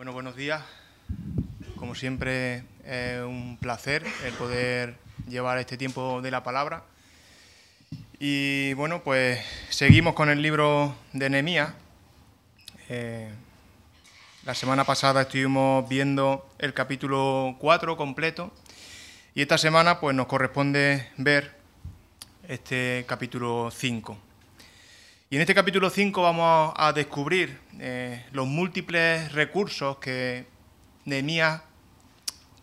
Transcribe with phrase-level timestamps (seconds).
[0.00, 0.62] Bueno, buenos días.
[1.76, 4.96] Como siempre, es un placer el poder
[5.28, 6.84] llevar este tiempo de la palabra.
[8.18, 11.74] Y bueno, pues seguimos con el libro de Nehemías.
[12.88, 13.30] Eh,
[14.46, 18.54] la semana pasada estuvimos viendo el capítulo 4 completo
[19.34, 21.58] y esta semana pues nos corresponde ver
[22.48, 24.29] este capítulo 5.
[25.32, 30.44] Y en este capítulo 5 vamos a descubrir eh, los múltiples recursos que
[31.04, 31.62] Nehemías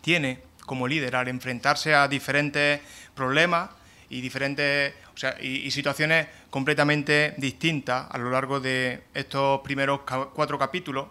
[0.02, 2.82] tiene como líder al enfrentarse a diferentes
[3.14, 3.70] problemas
[4.10, 4.92] y diferentes
[5.40, 10.00] y, situaciones completamente distintas a lo largo de estos primeros
[10.34, 11.08] cuatro capítulos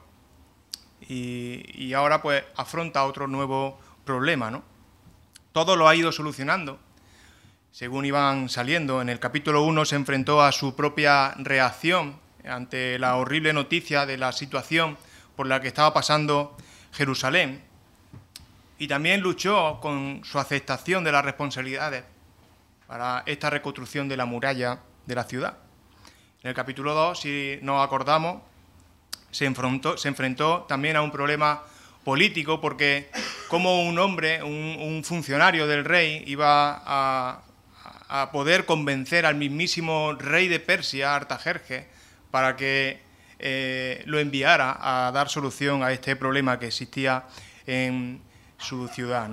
[1.10, 4.64] y, y, ahora pues afronta otro nuevo problema, ¿no?
[5.54, 6.80] Todo lo ha ido solucionando
[7.78, 9.04] según iban saliendo.
[9.04, 14.18] En el capítulo 1 se enfrentó a su propia reacción ante la horrible noticia de
[14.18, 14.98] la situación
[15.36, 16.58] por la que estaba pasando
[16.92, 17.62] Jerusalén.
[18.80, 22.04] Y también luchó con su aceptación de las responsabilidades
[22.88, 25.60] para esta reconstrucción de la muralla de la ciudad.
[26.42, 28.42] En el capítulo 2, si nos acordamos,
[29.30, 31.62] se enfrentó, también a un problema
[32.04, 33.12] político porque
[33.50, 37.44] como un hombre, un funcionario del rey, iba a
[38.10, 41.86] a poder convencer al mismísimo rey de Persia, Artajerjes,
[42.32, 43.00] para que
[43.40, 47.26] eh, lo enviara a dar solución a este problema que existía
[47.66, 48.22] en
[48.58, 49.30] su ciudad.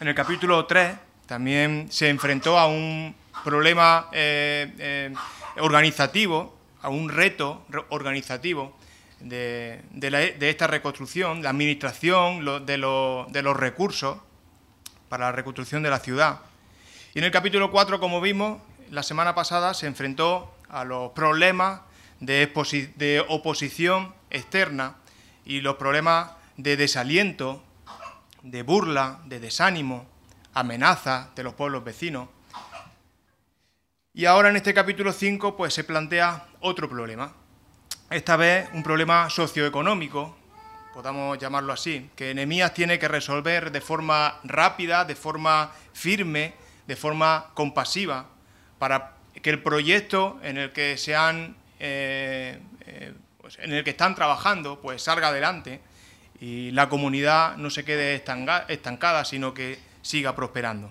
[0.00, 5.14] En el capítulo 3 también se enfrentó a un problema eh, eh,
[5.58, 8.76] organizativo, a un reto organizativo
[9.20, 9.82] de,
[10.40, 14.18] esta reconstrucción, la administración de los recursos
[15.08, 16.40] para la reconstrucción de la ciudad.
[17.18, 18.60] En el capítulo 4, como vimos,
[18.92, 21.80] la semana pasada se enfrentó a los problemas
[22.20, 24.98] de, oposición externa
[25.44, 27.60] y los problemas de desaliento,
[28.44, 30.06] de burla, de desánimo,
[30.54, 32.28] amenaza de los pueblos vecinos.
[34.14, 37.32] Y ahora en este capítulo 5 pues se plantea otro problema.
[38.10, 40.36] Esta vez un problema socioeconómico,
[40.94, 46.96] podamos llamarlo así, que Enemías tiene que resolver de forma rápida, de forma firme, de
[46.96, 48.26] forma compasiva
[48.78, 49.12] para
[49.42, 54.14] que el proyecto en el que se han, eh, eh, pues, en el que están
[54.14, 55.80] trabajando pues salga adelante
[56.40, 60.90] y la comunidad no se quede estancada, sino que siga prosperando.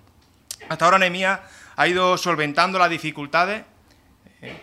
[0.69, 1.40] Hasta ahora Nehemías
[1.75, 3.64] ha ido solventando las dificultades,
[4.41, 4.62] eh,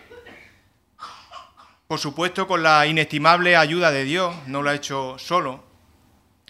[1.85, 5.65] por supuesto con la inestimable ayuda de Dios, no lo ha hecho solo,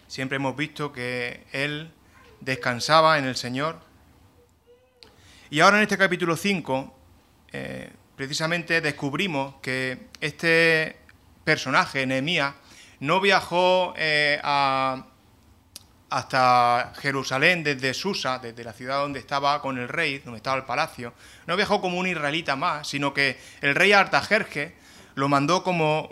[0.07, 1.91] siempre hemos visto que él
[2.39, 3.84] descansaba en el Señor
[5.49, 6.95] y ahora en este capítulo 5,
[7.53, 10.97] eh, precisamente descubrimos que este
[11.43, 12.55] personaje, Nehemías,
[12.99, 14.39] no viajó eh,
[16.09, 20.63] hasta Jerusalén desde Susa, desde la ciudad donde estaba con el rey, donde estaba el
[20.63, 21.13] palacio.
[21.45, 24.73] No viajó como un israelita más, sino que el rey Artajerje
[25.13, 26.09] lo mandó como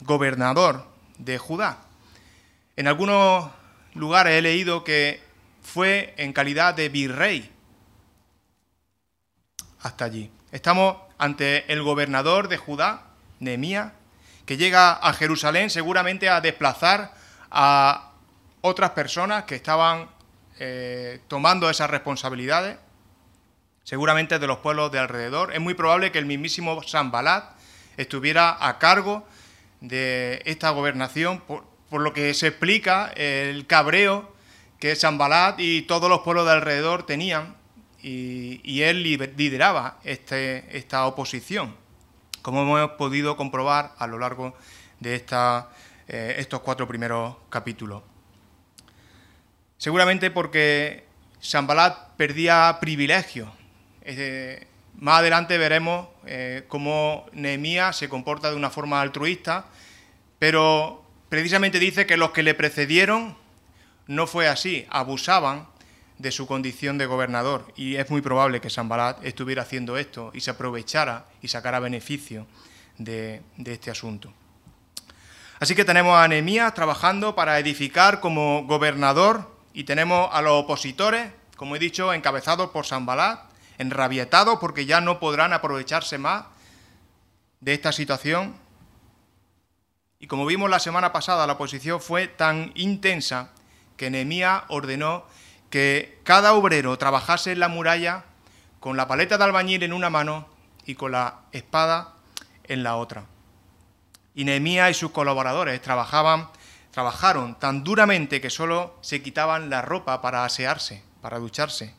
[0.00, 0.84] gobernador
[1.18, 1.78] de Judá.
[2.76, 3.50] En algunos
[3.94, 5.20] lugares he leído que
[5.62, 7.52] fue en calidad de virrey
[9.88, 10.30] hasta allí.
[10.52, 13.06] Estamos ante el gobernador de Judá,
[13.40, 13.92] Nehemías,
[14.46, 17.14] que llega a Jerusalén seguramente a desplazar
[17.50, 18.12] a
[18.60, 20.08] otras personas que estaban
[20.58, 22.76] eh, tomando esas responsabilidades,
[23.82, 25.54] seguramente de los pueblos de alrededor.
[25.54, 27.56] Es muy probable que el mismísimo Sanbalat
[27.96, 29.26] estuviera a cargo
[29.80, 34.34] de esta gobernación, por, por lo que se explica el cabreo
[34.78, 37.57] que Sanbalat y todos los pueblos de alrededor tenían
[38.02, 41.74] y, él lideraba este, esta oposición,
[42.42, 44.56] como hemos podido comprobar a lo largo
[45.00, 45.24] de
[46.08, 48.02] eh, estos cuatro primeros capítulos.
[49.76, 51.04] Seguramente porque
[51.40, 53.48] Sambalat perdía privilegios.
[54.96, 59.66] más adelante veremos eh, cómo Nehemías se comporta de una forma altruista,
[60.38, 63.36] pero precisamente dice que los que le precedieron
[64.06, 65.68] no fue así, abusaban
[66.18, 70.40] de su condición de gobernador y es muy probable que Sambalat estuviera haciendo esto y
[70.40, 72.46] se aprovechara y sacara beneficio
[72.98, 74.32] de, este asunto.
[75.60, 81.30] Así que tenemos a Nehemías trabajando para edificar como gobernador y tenemos a los opositores,
[81.56, 83.40] como he dicho, encabezados por Sambalat,
[83.78, 86.46] enrabietados porque ya no podrán aprovecharse más
[87.60, 88.56] de esta situación.
[90.18, 93.50] Y como vimos la semana pasada, la oposición fue tan intensa
[93.96, 95.24] que Nehemías ordenó
[95.70, 98.24] que cada obrero trabajase en la muralla
[98.80, 100.48] con la paleta de albañil en una mano
[100.86, 102.14] y con la espada
[102.64, 103.26] en la otra.
[104.34, 106.48] Y Nehemías y sus colaboradores trabajaban
[106.98, 111.94] trabajaron tan duramente que solo se quitaban la ropa para asearse, para ducharse.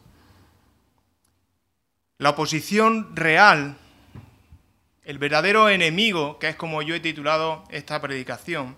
[2.18, 3.78] La oposición real,
[5.06, 8.76] el verdadero enemigo, que es como yo he titulado esta predicación,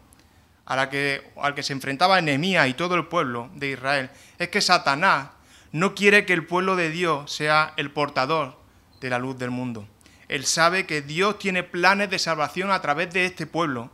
[0.71, 4.09] a la que, al que se enfrentaba Nehemías y todo el pueblo de Israel,
[4.39, 5.31] es que Satanás
[5.73, 8.57] no quiere que el pueblo de Dios sea el portador
[9.01, 9.85] de la luz del mundo.
[10.29, 13.91] Él sabe que Dios tiene planes de salvación a través de este pueblo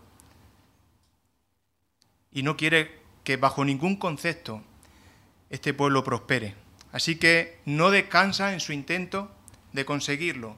[2.32, 4.62] y no quiere que bajo ningún concepto
[5.50, 6.54] este pueblo prospere.
[6.92, 9.32] Así que no descansa en su intento
[9.74, 10.56] de conseguirlo.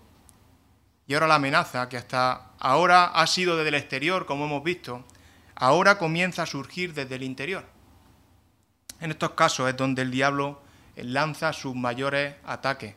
[1.07, 5.05] Y ahora la amenaza, que hasta ahora ha sido desde el exterior, como hemos visto,
[5.59, 7.65] ahora comienza a surgir desde el interior.
[9.01, 10.61] En estos casos es donde el diablo
[10.95, 12.95] lanza sus mayores ataques.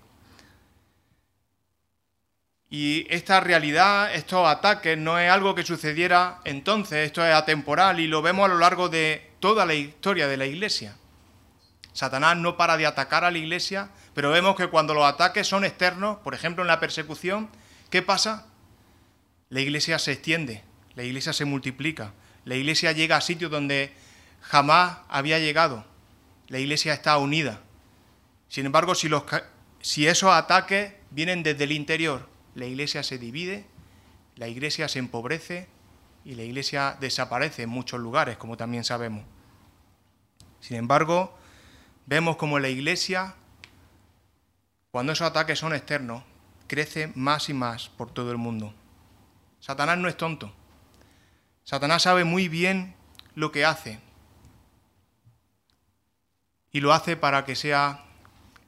[2.71, 8.07] Y esta realidad, estos ataques, no es algo que sucediera entonces, esto es atemporal y
[8.07, 10.97] lo vemos a lo largo de toda la historia de la Iglesia.
[11.93, 15.65] Satanás no para de atacar a la Iglesia, pero vemos que cuando los ataques son
[15.65, 17.51] externos, por ejemplo en la persecución,
[17.91, 18.47] ¿qué pasa?
[19.51, 23.93] La Iglesia se extiende, la Iglesia se multiplica, la Iglesia llega a sitios donde
[24.41, 25.85] jamás había llegado,
[26.49, 27.61] la Iglesia está unida.
[28.53, 29.25] Sin embargo, si, los,
[29.81, 33.65] si esos ataques vienen desde el interior, la iglesia se divide,
[34.37, 35.69] la iglesia se empobrece
[36.25, 39.25] y la iglesia desaparece en muchos lugares, como también sabemos.
[40.61, 41.35] Sin embargo,
[42.05, 43.35] vemos como la iglesia,
[44.91, 46.23] cuando esos ataques son externos,
[46.67, 48.75] crece más y más por todo el mundo.
[49.61, 50.55] Satanás no es tonto.
[51.65, 52.95] Satanás sabe muy bien
[53.35, 54.01] lo que hace.
[56.73, 58.05] Y lo hace para que sea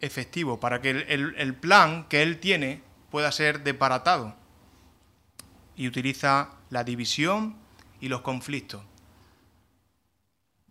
[0.00, 4.34] efectivo, para que el, plan que él tiene pueda ser desbaratado.
[5.76, 7.56] Y utiliza la división
[8.00, 8.82] y los conflictos.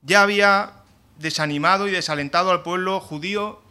[0.01, 0.73] Ya había
[1.17, 3.61] desanimado y desalentado al pueblo judío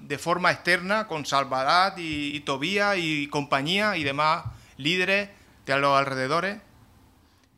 [0.00, 4.44] de forma externa con Salvadat y, y Tobía y compañía y demás
[4.76, 5.30] líderes
[5.66, 6.60] de los alrededores,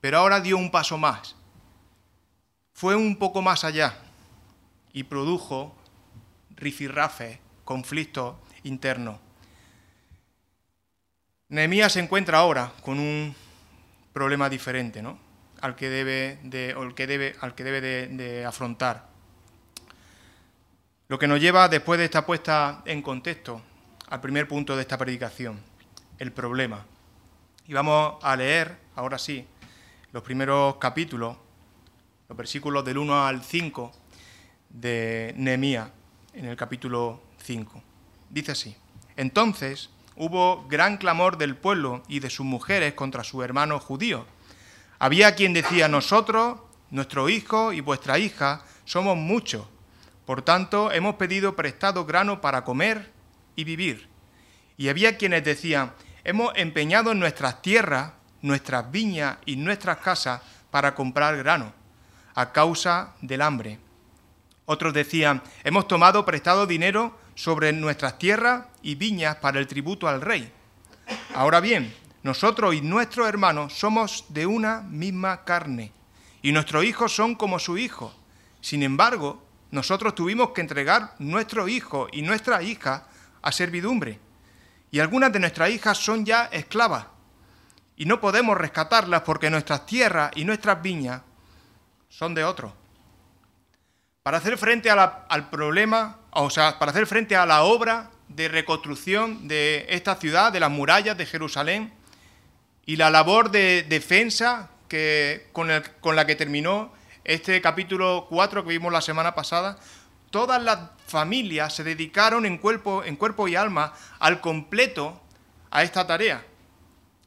[0.00, 1.36] pero ahora dio un paso más.
[2.72, 3.94] Fue un poco más allá
[4.92, 5.74] y produjo
[6.56, 9.20] rifirrafes conflicto interno.
[11.48, 13.34] Nehemías se encuentra ahora con un
[14.12, 15.18] problema diferente, ¿no?
[15.60, 19.08] Al que debe de, que debe, al que debe de, afrontar.
[21.08, 23.60] Lo que nos lleva, después de esta puesta en contexto,
[24.08, 25.60] al primer punto de esta predicación,
[26.18, 26.86] el problema.
[27.66, 29.46] Y vamos a leer, ahora sí,
[30.12, 31.36] los primeros capítulos,
[32.28, 33.92] los versículos del 1 al 5
[34.70, 35.90] de Nehemías,
[36.34, 37.82] en el capítulo 5.
[38.28, 38.76] Dice así,
[39.16, 44.26] entonces hubo gran clamor del pueblo y de sus mujeres contra su hermano judío.
[44.98, 46.58] Había quien decía, nosotros,
[46.90, 49.66] nuestro hijo y vuestra hija, somos muchos.
[50.26, 53.10] Por tanto, hemos pedido prestado grano para comer
[53.56, 54.08] y vivir.
[54.76, 55.92] Y había quienes decían,
[56.24, 60.40] hemos empeñado nuestras tierras, nuestras viñas y nuestras casas
[60.70, 61.72] para comprar grano,
[62.34, 63.78] a causa del hambre.
[64.66, 70.20] Otros decían, hemos tomado prestado dinero sobre nuestras tierras y viñas para el tributo al
[70.20, 70.52] rey.
[71.34, 71.92] Ahora bien,
[72.22, 75.92] nosotros y nuestros hermanos somos de una misma carne,
[76.42, 78.14] y nuestros hijos son como su hijo.
[78.60, 83.06] Sin embargo, nosotros tuvimos que entregar nuestro hijo y nuestra hija
[83.42, 84.20] a servidumbre,
[84.90, 87.06] y algunas de nuestras hijas son ya esclavas,
[88.00, 91.20] y no podemos rescatarlas porque nuestras tierras y nuestras viñas
[92.08, 92.72] son de otros.
[94.22, 99.48] Para hacer frente al problema o sea, para hacer frente a la obra de reconstrucción
[99.48, 101.92] de esta ciudad, de las murallas de Jerusalén,
[102.86, 108.94] y la labor de defensa que, con, la que terminó este capítulo 4 que vimos
[108.94, 109.78] la semana pasada,
[110.30, 115.20] todas las familias se dedicaron en cuerpo, en cuerpo y alma al completo
[115.70, 116.46] a esta tarea.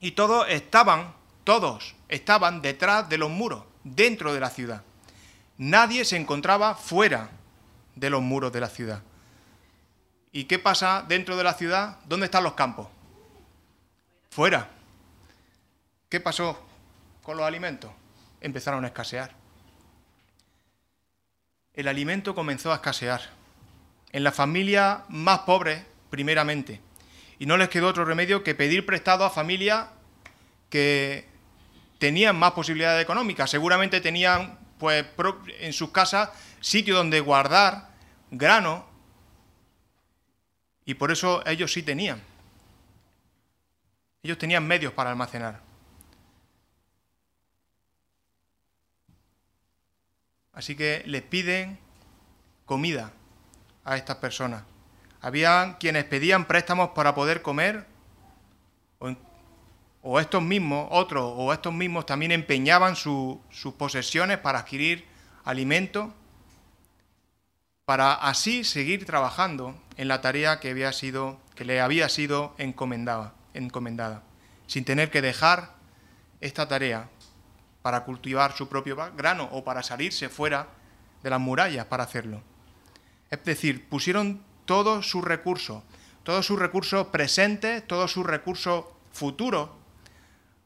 [0.04, 1.14] Y todos estaban,
[1.46, 4.84] todos estaban detrás de los muros, dentro de la ciudad.
[5.58, 7.30] Nadie se encontraba fuera
[7.96, 9.02] de los muros de la ciudad.
[10.34, 12.00] ¿Y qué pasa dentro de la ciudad?
[12.04, 12.90] ¿Dónde están los campos?
[14.30, 14.68] Fuera.
[16.10, 16.62] ¿Qué pasó
[17.22, 17.90] con los alimentos?
[18.42, 19.34] Empezaron a escasear.
[21.74, 23.22] El alimento comenzó a escasear.
[24.12, 26.82] En las familias más pobres, primeramente.
[27.40, 29.88] Y no les quedó otro remedio que pedir prestado a familias
[30.74, 31.30] que
[32.00, 33.48] tenían más posibilidades económicas.
[33.48, 35.06] Seguramente tenían pues,
[35.60, 37.90] en sus casas sitio donde guardar
[38.32, 38.84] grano
[40.84, 42.24] y por eso ellos sí tenían.
[44.24, 45.62] Ellos tenían medios para almacenar.
[50.54, 51.78] Así que les piden
[52.66, 53.14] comida
[53.86, 54.64] a estas personas.
[55.22, 57.93] Había quienes pedían préstamos para poder comer,
[60.04, 63.40] o, estos mismos, otros, o estos mismos también empeñaban sus
[63.78, 65.08] posesiones para adquirir
[65.46, 66.14] alimento,
[67.86, 73.34] para así seguir trabajando en la tarea que, había sido, que le había sido encomendada,
[73.54, 74.24] encomendada,
[74.68, 75.74] sin tener que dejar
[76.42, 77.10] esta tarea
[77.82, 80.68] para cultivar su propio grano o para salirse fuera
[81.24, 82.42] de las murallas para hacerlo.
[83.32, 85.82] Es decir, pusieron todos sus recursos,
[86.24, 89.70] todos sus recursos presentes, todos sus recursos futuros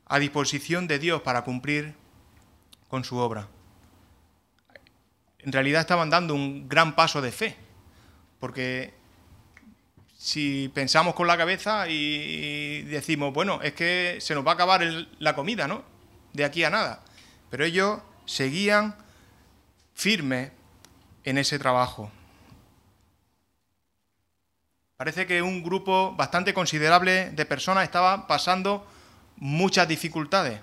[0.08, 1.96] a disposición de Dios para cumplir
[2.88, 3.48] con su obra.
[5.40, 7.56] En realidad estaban dando un gran paso de fe,
[8.40, 8.94] porque
[10.18, 14.84] si pensamos con la cabeza y decimos, bueno, es que se nos va a acabar
[15.20, 15.84] la comida, ¿no?
[16.34, 17.04] De aquí a nada.
[17.50, 18.96] Pero ellos seguían
[19.94, 20.52] firmes
[21.24, 22.12] en ese trabajo.
[24.98, 28.88] Parece que un grupo bastante considerable de personas estaba pasando
[29.38, 30.62] muchas dificultades.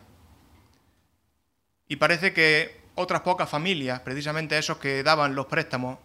[1.88, 5.98] Y parece que otras pocas familias, precisamente esos que daban los préstamos,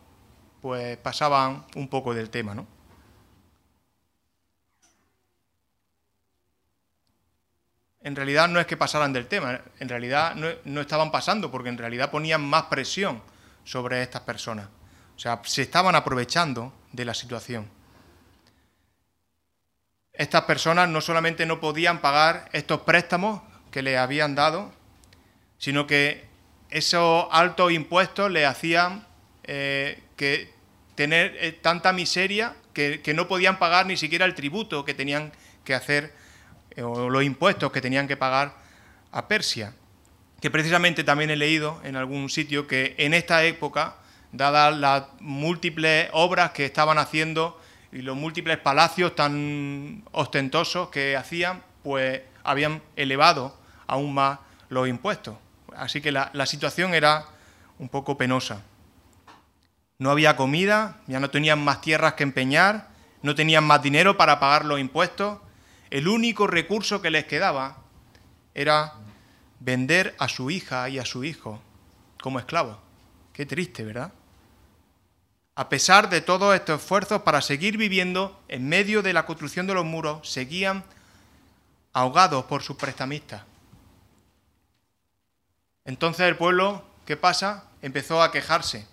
[0.61, 2.67] pues pasaban un poco del tema, ¿no?
[8.01, 11.69] En realidad no es que pasaran del tema, en realidad no, no estaban pasando, porque
[11.69, 13.21] en realidad ponían más presión
[13.63, 14.67] sobre estas personas.
[15.15, 17.69] O sea, se estaban aprovechando de la situación
[20.19, 24.73] estas personas no solamente no podían pagar estos préstamos que le habían dado,
[25.57, 26.25] sino que
[26.69, 29.07] esos altos impuestos le hacían
[29.45, 30.51] eh, que
[30.95, 35.31] tener eh, tanta miseria que, no podían pagar ni siquiera el tributo que tenían
[35.63, 36.13] que hacer
[36.71, 38.55] eh, o los impuestos que tenían que pagar
[39.13, 39.73] a Persia.
[40.41, 43.95] Que precisamente también he leído en algún sitio que en esta época,
[44.33, 47.58] dadas las múltiples obras que estaban haciendo
[47.91, 55.35] y los múltiples palacios tan ostentosos que hacían, pues habían elevado aún más los impuestos.
[55.75, 57.25] Así que la, situación era
[57.77, 58.63] un poco penosa.
[59.97, 62.89] No había comida, ya no tenían más tierras que empeñar,
[63.21, 65.39] no tenían más dinero para pagar los impuestos.
[65.89, 67.77] El único recurso que les quedaba
[68.53, 68.93] era
[69.59, 71.61] vender a su hija y a su hijo
[72.21, 72.77] como esclavos.
[73.33, 74.13] Qué triste, ¿verdad?
[75.59, 79.73] A pesar de todos estos esfuerzos para seguir viviendo en medio de la construcción de
[79.73, 80.85] los muros, seguían
[81.91, 83.41] ahogados por sus prestamistas.
[85.83, 87.65] Entonces el pueblo, ¿qué pasa?
[87.81, 88.87] Empezó a quejarse.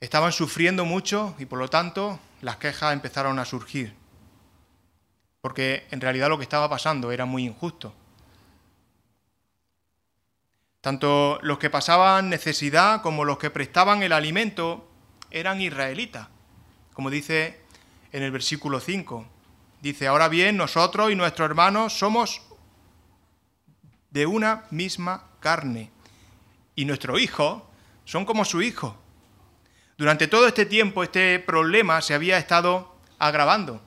[0.00, 3.94] Estaban sufriendo mucho y por lo tanto las quejas empezaron a surgir.
[5.40, 7.94] Porque en realidad lo que estaba pasando era muy injusto.
[10.80, 14.87] Tanto los que pasaban necesidad como los que prestaban el alimento
[15.30, 16.28] eran israelitas,
[16.94, 17.60] como dice
[18.12, 19.26] en el versículo 5.
[19.80, 22.42] Dice, ahora bien, nosotros y nuestros hermanos somos
[24.10, 25.90] de una misma carne,
[26.74, 27.62] y nuestros hijos
[28.04, 28.96] son como su hijo.
[29.96, 33.82] Durante todo este tiempo este problema se había estado agravando,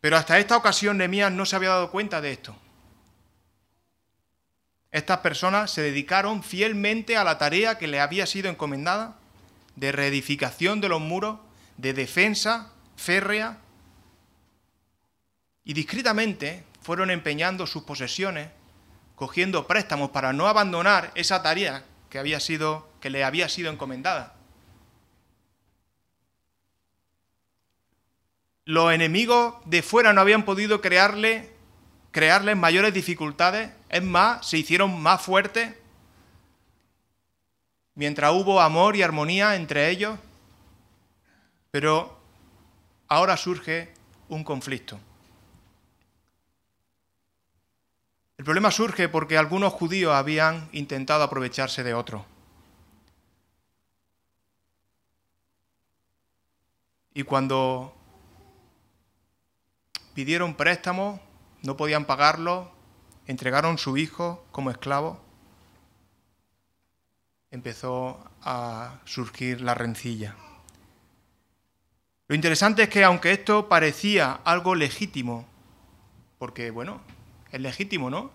[0.00, 2.56] pero hasta esta ocasión Nehemías no se había dado cuenta de esto.
[4.90, 9.19] Estas personas se dedicaron fielmente a la tarea que le había sido encomendada
[9.76, 11.38] de reedificación de los muros,
[11.76, 13.58] de defensa férrea,
[15.64, 18.50] y discretamente fueron empeñando sus posesiones,
[19.14, 24.34] cogiendo préstamos para no abandonar esa tarea que, había sido, que le había sido encomendada.
[28.64, 31.52] Los enemigos de fuera no habían podido crearle,
[32.12, 35.74] crearles mayores dificultades, es más, se hicieron más fuertes
[37.94, 40.18] mientras hubo amor y armonía entre ellos,
[41.70, 42.18] pero
[43.08, 43.92] ahora surge
[44.28, 44.98] un conflicto.
[48.38, 52.22] El problema surge porque algunos judíos habían intentado aprovecharse de otros.
[57.12, 57.94] Y cuando
[60.14, 61.20] pidieron préstamo,
[61.62, 62.72] no podían pagarlo,
[63.26, 65.20] entregaron su hijo como esclavo
[67.50, 70.36] empezó a surgir la rencilla.
[72.28, 75.46] Lo interesante es que aunque esto parecía algo legítimo,
[76.38, 77.00] porque bueno,
[77.50, 78.30] es legítimo, ¿no?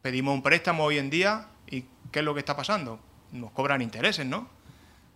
[0.00, 2.98] Pedimos un préstamo hoy en día y ¿qué es lo que está pasando?
[3.32, 4.48] Nos cobran intereses, ¿no?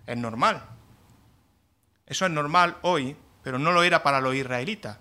[0.07, 0.63] Es normal.
[2.07, 4.99] Eso es normal hoy, pero no lo era para los israelitas,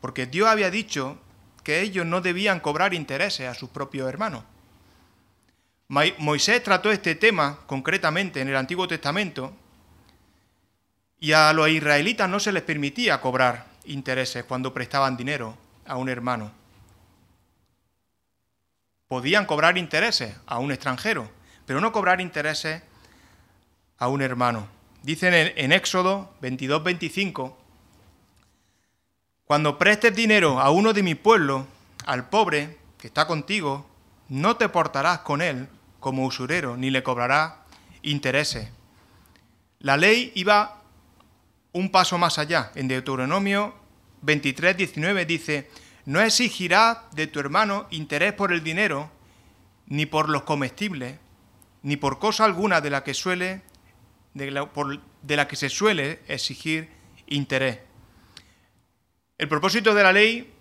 [0.00, 1.18] porque Dios había dicho
[1.62, 4.44] que ellos no debían cobrar intereses a sus propios hermanos.
[5.90, 9.52] Moisés trató este tema concretamente en el Antiguo Testamento
[11.18, 16.08] y a los israelitas no se les permitía cobrar intereses cuando prestaban dinero a un
[16.08, 16.52] hermano.
[19.08, 21.28] Podían cobrar intereses a un extranjero,
[21.66, 22.84] pero no cobrar intereses
[23.98, 24.68] a un hermano.
[25.02, 27.52] Dicen en, Éxodo 22-25,
[29.44, 31.66] cuando prestes dinero a uno de mi pueblo,
[32.06, 33.90] al pobre que está contigo,
[34.28, 35.68] no te portarás con él
[36.00, 37.52] como usurero, ni le cobrarás
[38.02, 38.68] intereses.
[39.78, 40.82] La ley iba
[41.72, 42.72] un paso más allá.
[42.74, 43.74] En Deuteronomio
[44.22, 45.70] 23, 19 dice,
[46.06, 49.10] no exigirás de tu hermano interés por el dinero,
[49.86, 51.18] ni por los comestibles,
[51.82, 53.62] ni por cosa alguna de la que suele,
[54.34, 56.88] de la que se suele exigir
[57.26, 57.78] interés.
[59.38, 60.52] El propósito de la ley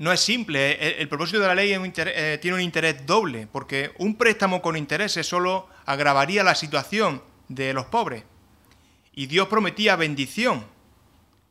[0.00, 0.98] no es simple.
[0.98, 5.26] El, propósito de la ley eh, tiene un interés doble, porque un préstamo con intereses
[5.26, 8.24] solo agravaría la situación de los pobres.
[9.12, 10.64] Y Dios prometía bendición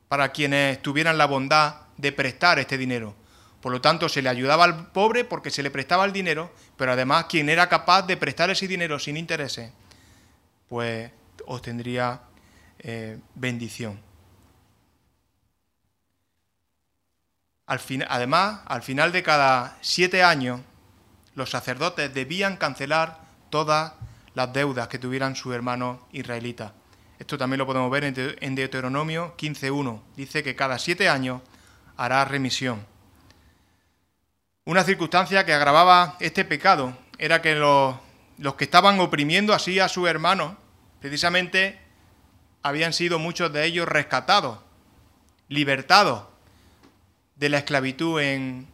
[0.08, 3.13] para quienes tuvieran la bondad de prestar este dinero.
[3.62, 6.94] Por lo tanto, se le ayudaba al pobre porque se le prestaba el dinero, pero
[6.94, 9.72] además quien era capaz de prestar ese dinero sin intereses,
[10.68, 11.12] pues
[11.46, 12.22] obtendría
[12.79, 14.09] eh, bendición.
[18.08, 20.62] Además, al final de cada siete años,
[21.36, 23.94] los sacerdotes debían cancelar todas
[24.34, 26.72] las deudas que tuvieran sus hermanos israelitas.
[27.20, 30.02] Esto también lo podemos ver en Deuteronomio 15.1.
[30.16, 31.42] Dice que cada siete años
[31.98, 32.86] hará remisión.
[34.66, 37.96] Una circunstancia que agravaba este pecado era que los,
[38.38, 40.54] los que estaban oprimiendo así a sus hermanos,
[41.02, 41.80] precisamente
[42.64, 44.60] habían sido muchos de ellos rescatados,
[45.50, 46.24] libertados
[47.39, 48.67] de la esclavitud en,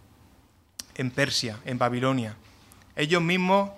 [0.95, 2.36] en Persia, en Babilonia.
[2.95, 3.69] Ellos mismos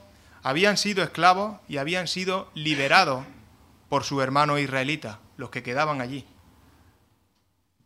[0.44, 3.26] habían sido esclavos y habían sido liberados
[3.90, 6.26] por sus hermanos israelitas, los que quedaban allí.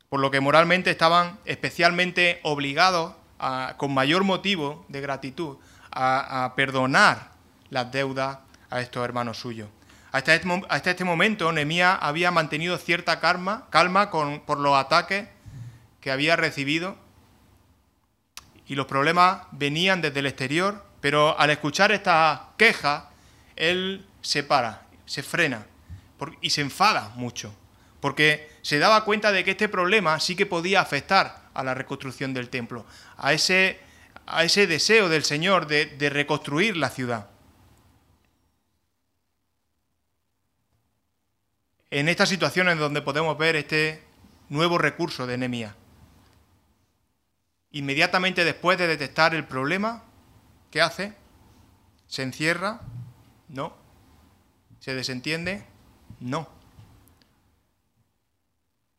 [0.09, 3.15] Por lo que moralmente estaban especialmente obligados,
[3.77, 5.57] con mayor motivo de gratitud,
[5.91, 7.31] a, perdonar
[7.71, 8.37] las deudas
[8.69, 9.67] a estos hermanos suyos.
[10.11, 15.27] Hasta este, hasta este momento, Nehemías había mantenido cierta calma, calma por los ataques
[16.01, 16.97] que había recibido
[18.67, 23.09] y los problemas venían desde el exterior, pero al escuchar esta queja,
[23.55, 25.65] él se para, se frena
[26.41, 27.53] y se enfada mucho,
[27.99, 32.33] porque se daba cuenta de que este problema sí que podía afectar a la reconstrucción
[32.33, 32.85] del templo,
[33.17, 33.79] a ese,
[34.25, 37.27] a ese deseo del Señor de, de reconstruir la ciudad.
[41.89, 44.01] En estas situaciones donde podemos ver este
[44.47, 45.80] nuevo recurso de Nehemías.
[47.71, 50.03] Inmediatamente después de detectar el problema,
[50.69, 51.13] ¿qué hace?
[52.07, 52.81] ¿Se encierra?
[53.47, 53.73] No.
[54.79, 55.65] ¿Se desentiende?
[56.19, 56.49] No.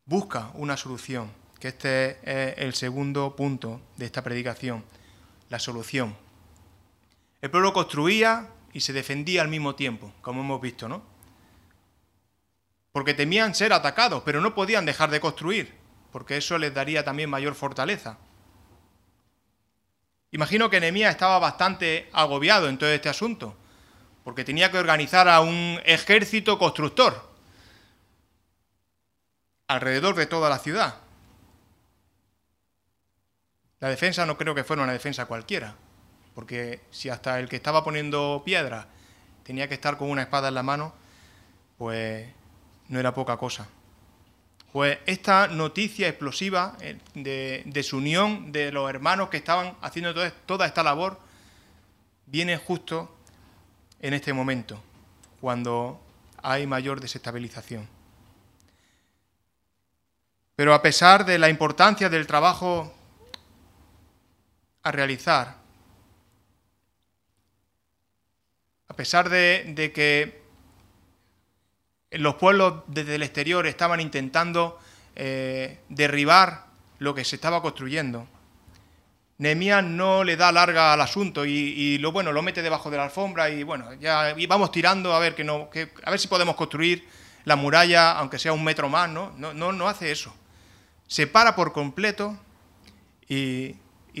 [0.05, 4.83] Busca una solución, que este es el segundo punto de esta predicación,
[5.49, 6.15] la solución.
[7.41, 11.03] El pueblo construía y se defendía al mismo tiempo, como hemos visto, ¿no?
[12.91, 15.73] Porque temían ser atacados, pero no podían dejar de construir,
[16.11, 18.17] porque eso les daría también mayor fortaleza.
[20.33, 23.55] Imagino que Nehemías estaba bastante agobiado en todo este asunto,
[24.23, 27.31] porque tenía que organizar a un ejército constructor
[29.67, 30.95] alrededor de toda la ciudad.
[33.79, 35.75] La defensa no creo que fuera una defensa cualquiera,
[36.33, 38.87] porque si hasta el que estaba poniendo piedra
[39.43, 40.95] tenía que estar con una espada en la mano,
[41.77, 42.27] pues
[42.87, 43.67] no era poca cosa.
[44.73, 50.15] Pues esta noticia explosiva eh, de desunión de los hermanos que estaban haciendo
[50.47, 51.19] toda esta labor
[52.25, 53.15] viene justo
[53.99, 54.81] en este momento,
[55.39, 56.01] cuando
[56.41, 57.87] hay mayor desestabilización.
[60.55, 62.91] Pero a pesar de la importancia del trabajo
[64.81, 65.55] a realizar,
[68.87, 70.42] a pesar de que
[72.13, 74.79] los pueblos desde el exterior estaban intentando
[75.15, 76.65] eh, derribar
[76.99, 78.27] lo que se estaba construyendo.
[79.37, 83.05] Nehemías no le da larga al asunto y, lo bueno lo mete debajo de la
[83.05, 85.69] alfombra y bueno ya vamos tirando a ver que no
[86.03, 87.07] a ver si podemos construir
[87.43, 90.33] la muralla aunque sea un metro más no no no, hace eso.
[91.07, 92.37] Se para por completo
[93.27, 93.75] y,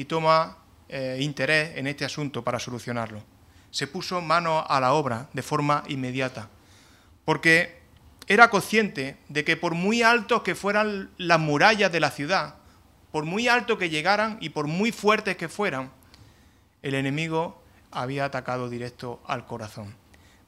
[0.07, 0.57] toma
[0.89, 3.23] eh, interés en este asunto para solucionarlo.
[3.71, 6.49] Se puso mano a la obra de forma inmediata
[7.25, 7.82] porque
[8.27, 12.55] era consciente de que por muy altos que fueran las murallas de la ciudad,
[13.11, 15.91] por muy alto que llegaran y por muy fuertes que fueran,
[16.81, 19.95] el enemigo había atacado directo al corazón,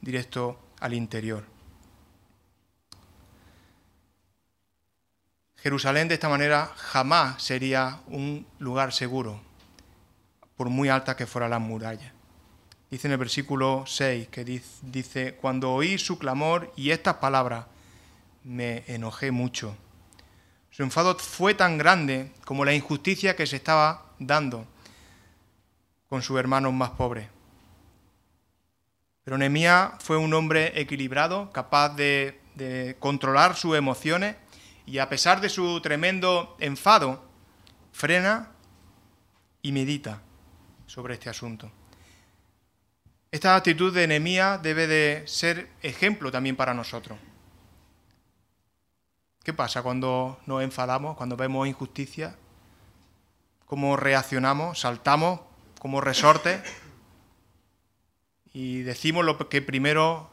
[0.00, 1.44] directo al interior.
[5.56, 9.40] Jerusalén de esta manera jamás sería un lugar seguro,
[10.56, 12.15] por muy alta que fuera la muralla.
[12.90, 17.66] Dice en el versículo 6 que dice, cuando oí su clamor y estas palabras,
[18.44, 19.76] me enojé mucho.
[20.70, 24.66] Su enfado fue tan grande como la injusticia que se estaba dando
[26.08, 27.28] con sus hermanos más pobres.
[29.24, 34.36] Pero Nehemías fue un hombre equilibrado, capaz de, de controlar sus emociones
[34.86, 37.24] y a pesar de su tremendo enfado,
[37.90, 38.52] frena
[39.60, 40.22] y medita
[40.86, 41.72] sobre este asunto.
[43.30, 47.18] Esta actitud de Nehemías debe de ser ejemplo también para nosotros.
[49.42, 52.36] ¿Qué pasa cuando nos enfadamos, cuando vemos injusticia?
[53.66, 54.80] ¿Cómo reaccionamos?
[54.80, 55.40] ¿Saltamos
[55.80, 56.60] como resortes?
[58.52, 60.30] Y decimos lo que primero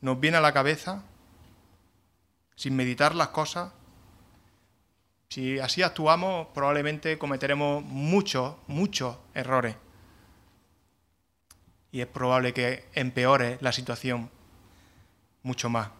[0.00, 1.02] nos viene a la cabeza,
[2.56, 3.72] sin meditar las cosas.
[5.28, 9.76] Si así actuamos, probablemente cometeremos muchos, muchos errores.
[11.94, 14.28] Y es probable que empeore la situación
[15.44, 15.90] mucho más.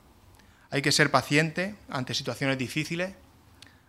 [0.70, 3.14] Hay que ser paciente ante situaciones difíciles.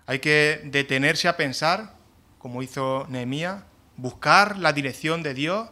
[0.05, 1.95] Hay que detenerse a pensar,
[2.37, 3.63] como hizo Nehemías,
[3.97, 5.67] buscar la dirección de Dios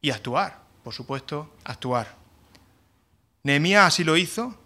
[0.00, 2.16] y actuar, por supuesto, actuar.
[3.42, 4.58] Nehemías así lo hizo,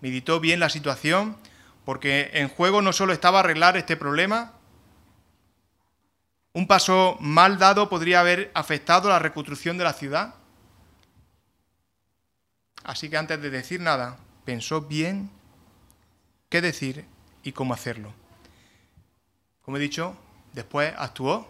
[0.00, 1.36] meditó bien la situación,
[1.84, 4.54] porque en juego no solo estaba arreglar este problema,
[6.54, 10.34] un paso mal dado podría haber afectado la reconstrucción de la ciudad.
[12.84, 15.30] Así que antes de decir nada, pensó bien
[16.48, 17.06] qué decir
[17.42, 18.12] y cómo hacerlo.
[19.62, 20.16] Como he dicho,
[20.52, 21.48] después actuó,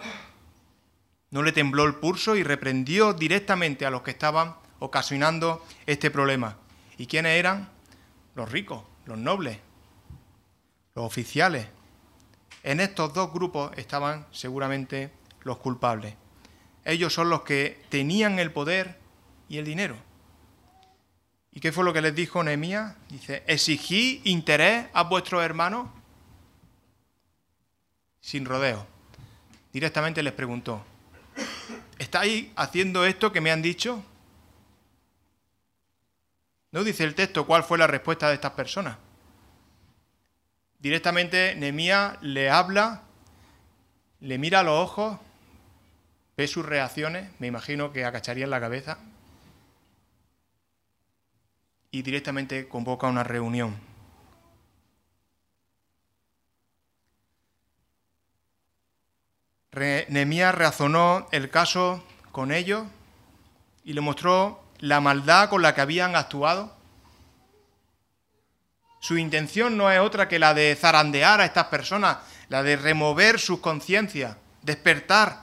[1.30, 6.58] no le tembló el pulso y reprendió directamente a los que estaban ocasionando este problema.
[6.98, 7.70] ¿Y quiénes eran?
[8.34, 9.58] Los ricos, los nobles,
[10.94, 11.66] los oficiales.
[12.62, 15.10] En estos dos grupos estaban seguramente
[15.42, 16.14] los culpables.
[16.84, 18.98] Ellos son los que tenían el poder
[19.48, 19.96] y el dinero.
[21.52, 22.94] ¿Y qué fue lo que les dijo Nehemías?
[23.08, 25.88] Dice, exigí interés a vuestros hermanos
[28.20, 28.86] sin rodeo.
[29.72, 30.84] Directamente les preguntó,
[31.98, 34.02] ¿estáis haciendo esto que me han dicho?
[36.70, 38.96] No dice el texto cuál fue la respuesta de estas personas.
[40.82, 43.02] Directamente Nehemías le habla,
[44.18, 45.16] le mira a los ojos,
[46.36, 48.98] ve sus reacciones, me imagino que agacharía la cabeza,
[51.92, 53.78] y directamente convoca una reunión.
[59.70, 62.88] Nehemías razonó el caso con ellos
[63.84, 66.81] y le mostró la maldad con la que habían actuado.
[69.02, 73.40] Su intención no es otra que la de zarandear a estas personas, la de remover
[73.40, 75.42] sus conciencias, despertar.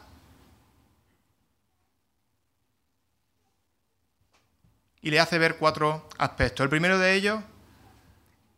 [5.02, 6.64] Y le hace ver cuatro aspectos.
[6.64, 7.42] El primero de ellos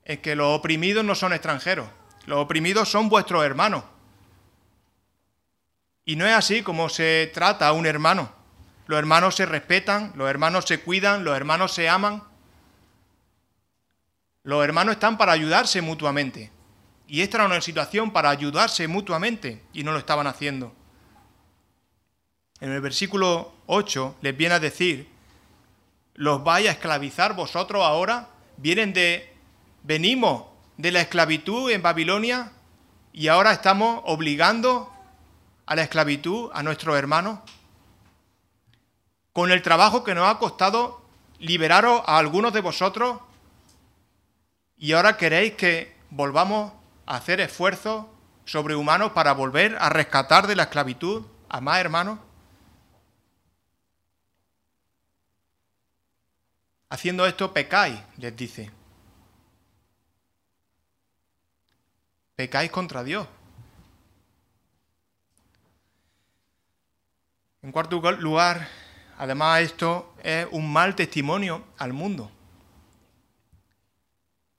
[0.05, 1.89] es que los oprimidos no son extranjeros,
[2.27, 3.83] los oprimidos son vuestros hermanos.
[6.05, 8.31] Y no es así como se trata a un hermano.
[8.85, 12.29] Los hermanos se respetan, los hermanos se cuidan, los hermanos se aman.
[14.43, 16.51] Los hermanos están para ayudarse mutuamente.
[17.07, 20.73] Y esta era una situación para ayudarse mutuamente y no lo estaban haciendo.
[22.59, 25.09] En el versículo 8 les viene a decir,
[26.13, 28.29] ¿los vais a esclavizar vosotros ahora?
[28.57, 29.35] Vienen de,
[29.83, 30.45] venimos
[30.77, 32.51] de la esclavitud en Babilonia
[33.13, 34.91] y ahora estamos obligando
[35.65, 37.39] a la esclavitud a nuestros hermanos
[39.33, 41.01] con el trabajo que nos ha costado
[41.39, 43.19] liberaros a algunos de vosotros
[44.81, 46.73] y ahora queréis que volvamos
[47.05, 48.07] a hacer esfuerzos
[48.45, 52.17] sobrehumanos para volver a rescatar de la esclavitud a más hermanos?
[56.89, 58.71] Haciendo esto pecáis, les dice.
[62.35, 63.27] Pecáis contra Dios.
[67.61, 68.67] En cuarto lugar,
[69.19, 72.31] Además, esto es un mal testimonio al mundo.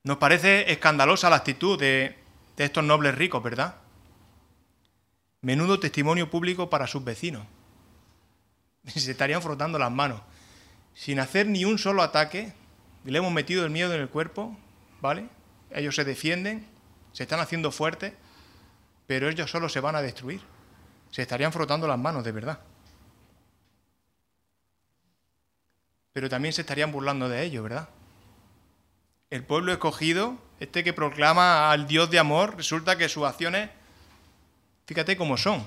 [0.05, 2.19] Nos parece escandalosa la actitud de,
[2.57, 3.77] estos nobles ricos, ¿verdad?
[5.41, 7.47] Menudo testimonio público para sus vecinos.
[8.87, 10.21] Se estarían frotando las manos.
[10.95, 12.53] Sin hacer ni un solo ataque,
[13.05, 14.57] le hemos metido el miedo en el cuerpo,
[15.01, 15.29] ¿vale?
[15.71, 16.67] Ellos se defienden,
[17.13, 18.13] se están haciendo fuertes,
[19.07, 20.43] pero ellos solo se van a destruir.
[21.11, 22.61] Se estarían frotando las manos, de verdad.
[26.13, 27.89] Pero también se estarían burlando de ellos, ¿verdad?
[29.33, 33.71] El pueblo escogido, este que proclama al Dios de amor, resulta que sus acciones,
[34.85, 35.67] fíjate cómo son,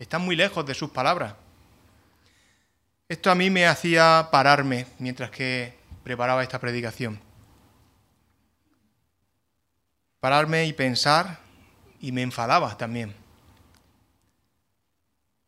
[0.00, 1.34] están muy lejos de sus palabras.
[3.08, 7.20] Esto a mí me hacía pararme mientras que preparaba esta predicación.
[10.18, 11.38] Pararme y pensar
[12.00, 13.14] y me enfadaba también.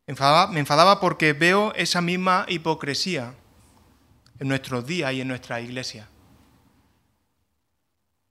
[0.07, 3.35] me enfadaba porque veo esa misma hipocresía
[4.39, 6.07] en nuestros días y en nuestra iglesia.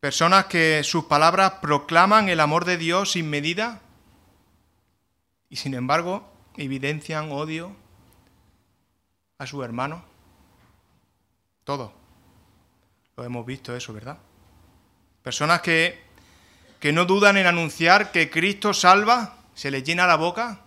[0.06, 3.82] Personas que sus palabras proclaman el amor de Dios sin medida
[5.50, 7.76] y sin embargo evidencian odio
[9.40, 10.06] a su hermano.
[11.64, 11.92] Todo.
[13.18, 14.20] Lo hemos visto eso, ¿verdad?
[15.24, 16.04] Personas que,
[16.80, 20.62] que no dudan en anunciar que Cristo salva, se les llena la boca,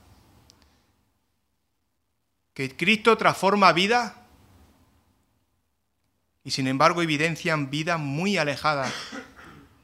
[2.54, 4.16] que Cristo transforma vida
[6.48, 8.90] y sin embargo evidencian vidas muy alejadas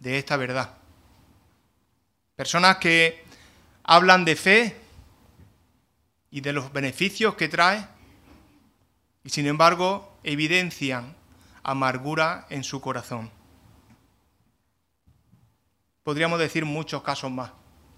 [0.00, 0.78] de esta verdad.
[2.36, 3.22] Personas que
[3.82, 4.74] hablan de fe
[6.30, 7.86] y de los beneficios que trae
[9.24, 11.14] y sin embargo evidencian
[11.62, 13.30] amargura en su corazón.
[16.02, 17.50] Podríamos decir muchos casos más,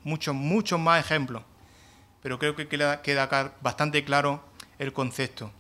[0.02, 1.44] muchos, muchos más ejemplos,
[2.20, 4.44] pero creo que queda, queda bastante claro
[4.81, 5.52] el concepto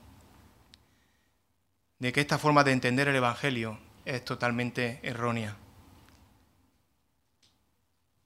[1.98, 5.56] de que esta forma de entender el Evangelio es totalmente errónea.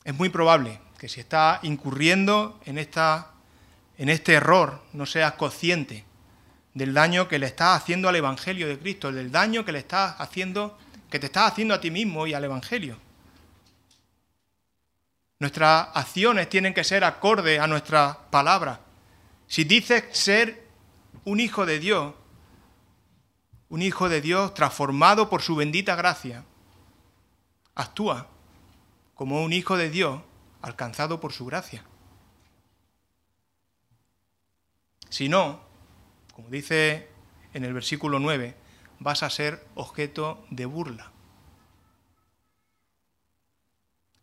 [0.04, 3.32] Es muy probable que si estás incurriendo en, esta,
[3.98, 6.04] en este error no seas consciente
[6.74, 10.14] del daño que le estás haciendo al Evangelio de Cristo, del daño que le estás
[10.18, 10.78] haciendo,
[11.10, 12.98] que te estás haciendo a ti mismo y al Evangelio.
[15.38, 18.78] Nuestras acciones tienen que ser acorde a nuestras palabras.
[19.46, 20.66] Si dices ser
[21.24, 22.14] un hijo de Dios,
[23.70, 26.44] un hijo de Dios transformado por su bendita gracia,
[27.74, 28.26] actúa
[29.14, 30.20] como un hijo de Dios
[30.60, 31.84] alcanzado por su gracia.
[35.08, 35.60] Si no,
[36.34, 37.08] como dice
[37.54, 38.56] en el versículo 9,
[38.98, 41.12] vas a ser objeto de burla.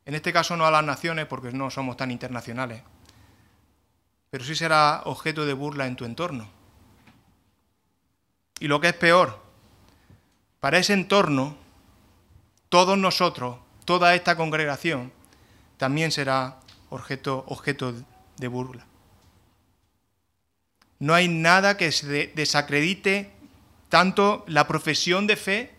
[0.06, 2.84] En este caso no a las naciones porque no somos tan internacionales,
[4.30, 6.57] pero sí será objeto de burla en tu entorno.
[8.60, 9.40] Y lo que es peor,
[10.60, 11.56] para ese entorno,
[12.70, 15.12] todos nosotros, toda esta congregación,
[15.78, 17.94] también será objeto, objeto
[18.38, 18.86] de burla.
[21.00, 23.32] No hay nada que se desacredite
[23.90, 25.76] tanto la profesión de fe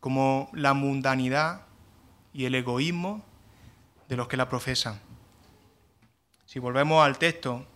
[0.00, 1.62] como la mundanidad
[2.32, 3.24] y el egoísmo
[4.08, 5.00] de los que la profesan.
[6.46, 7.66] Si volvemos al texto,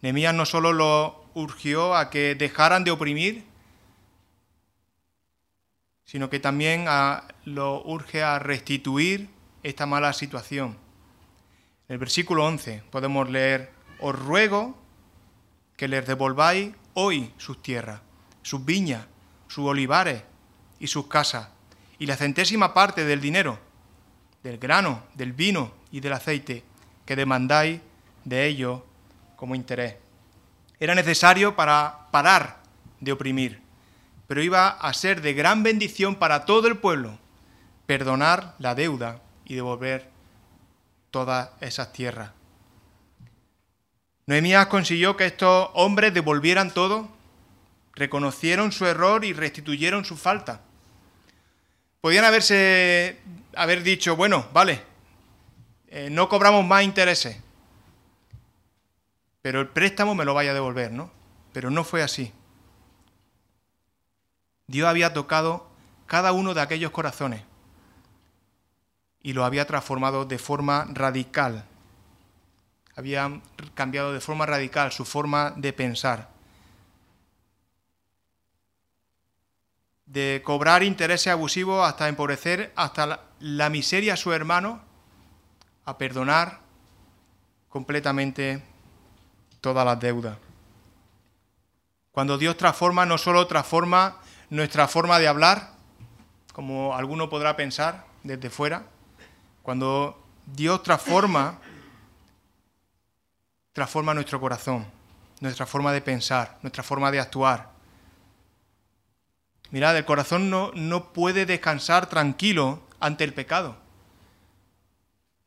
[0.00, 3.44] Nehemías no solo lo urgió a que dejaran de oprimir,
[6.04, 6.86] sino que también
[7.44, 9.28] lo urge a restituir
[9.62, 10.76] esta mala situación.
[11.88, 14.76] En el versículo 11 podemos leer os ruego
[15.76, 18.00] que les devolváis hoy sus tierras,
[18.42, 19.06] sus viñas,
[19.48, 20.22] sus olivares
[20.78, 21.48] y sus casas,
[21.98, 23.58] y la centésima parte del dinero,
[24.42, 26.64] del grano, del vino y del aceite
[27.04, 27.80] que demandáis
[28.24, 28.82] de ellos
[29.36, 29.96] como interés.
[30.80, 32.56] Era necesario para parar
[33.00, 33.60] de oprimir,
[34.26, 37.18] pero iba a ser de gran bendición para todo el pueblo
[37.86, 40.08] perdonar la deuda y devolver
[41.10, 42.30] todas esas tierras.
[44.26, 47.08] Noemías consiguió que estos hombres devolvieran todo,
[47.94, 50.60] reconocieron su error y restituyeron su falta.
[52.00, 53.18] Podían haberse
[53.56, 54.80] haber dicho, bueno, vale,
[55.88, 57.36] eh, no cobramos más intereses,
[59.42, 61.10] pero el préstamo me lo vaya a devolver, ¿no?
[61.52, 62.32] Pero no fue así.
[64.66, 65.68] Dios había tocado
[66.06, 67.42] cada uno de aquellos corazones
[69.22, 71.64] y lo había transformado de forma radical
[73.00, 73.42] habían
[73.74, 76.28] cambiado de forma radical su forma de pensar.
[80.04, 84.82] De cobrar intereses abusivos hasta empobrecer hasta la, miseria a su hermano,
[85.84, 86.60] a perdonar
[87.68, 88.62] completamente
[89.60, 90.36] todas las deudas.
[92.12, 94.18] Cuando Dios transforma, no solo transforma
[94.48, 95.72] nuestra forma de hablar,
[96.52, 98.84] como alguno podrá pensar desde fuera,
[99.62, 101.58] cuando Dios transforma
[103.72, 104.86] transforma nuestro corazón,
[105.40, 107.70] nuestra forma de pensar, nuestra forma de actuar.
[109.70, 113.76] Mirad, el corazón no, no puede descansar tranquilo ante el pecado.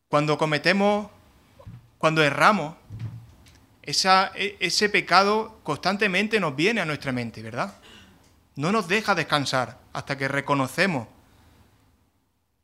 [0.08, 1.10] Cuando cometemos,
[1.98, 2.76] cuando erramos,
[3.84, 7.76] e, ese pecado constantemente nos viene a nuestra mente, ¿verdad?
[8.56, 11.08] No nos deja descansar hasta que reconocemos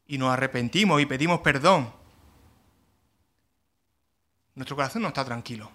[0.07, 1.93] y nos arrepentimos y pedimos perdón.
[4.55, 5.71] Nuestro corazón no está tranquilo.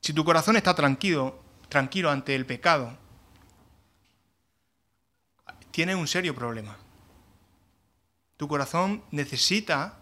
[0.00, 2.96] Si tu corazón está tranquilo, tranquilo ante el pecado,
[5.70, 6.76] tienes un serio problema.
[8.36, 9.98] Tu corazón necesita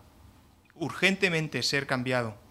[0.75, 2.46] urgentemente ser cambiado.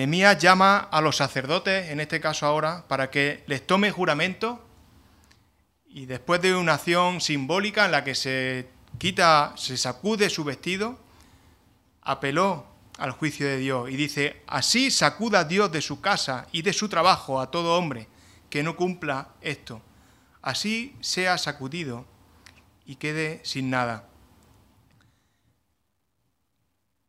[0.00, 4.66] Nemías llama a los sacerdotes, en este caso ahora, para que les tome juramento
[5.90, 10.98] y después de una acción simbólica en la que se quita, se sacude su vestido,
[12.00, 12.64] apeló
[12.96, 16.88] al juicio de Dios y dice, así sacuda Dios de su casa y de su
[16.88, 18.08] trabajo a todo hombre
[18.48, 19.82] que no cumpla esto,
[20.40, 22.06] así sea sacudido
[22.86, 24.08] y quede sin nada.